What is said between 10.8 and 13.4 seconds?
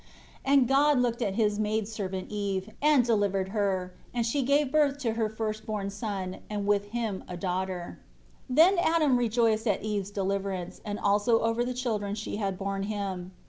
and also over the children she had borne him.